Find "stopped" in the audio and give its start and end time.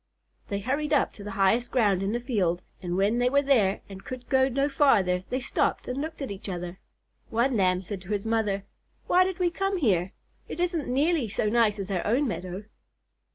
5.39-5.87